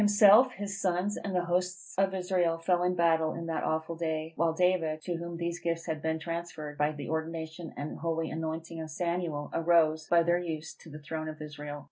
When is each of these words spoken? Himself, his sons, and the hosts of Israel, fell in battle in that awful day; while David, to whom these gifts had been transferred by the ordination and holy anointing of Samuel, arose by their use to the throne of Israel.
Himself, 0.01 0.53
his 0.53 0.81
sons, 0.81 1.15
and 1.15 1.35
the 1.35 1.45
hosts 1.45 1.93
of 1.95 2.15
Israel, 2.15 2.57
fell 2.57 2.81
in 2.81 2.95
battle 2.95 3.35
in 3.35 3.45
that 3.45 3.63
awful 3.63 3.95
day; 3.95 4.33
while 4.35 4.51
David, 4.51 4.99
to 5.03 5.15
whom 5.17 5.37
these 5.37 5.59
gifts 5.59 5.85
had 5.85 6.01
been 6.01 6.17
transferred 6.17 6.75
by 6.75 6.91
the 6.91 7.07
ordination 7.07 7.71
and 7.77 7.99
holy 7.99 8.31
anointing 8.31 8.81
of 8.81 8.89
Samuel, 8.89 9.51
arose 9.53 10.07
by 10.07 10.23
their 10.23 10.39
use 10.39 10.73
to 10.73 10.89
the 10.89 10.97
throne 10.97 11.29
of 11.29 11.39
Israel. 11.39 11.79